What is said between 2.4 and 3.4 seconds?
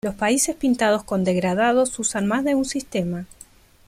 de un sistema.